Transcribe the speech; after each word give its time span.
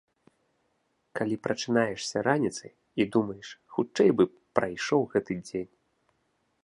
Калі 1.17 1.35
прачынаешся 1.47 2.17
раніцай 2.27 2.71
і 3.03 3.07
думаеш, 3.17 3.47
хутчэй 3.77 4.09
бы 4.19 4.23
прайшоў 4.61 5.01
гэты 5.17 5.39
дзень. 5.47 5.71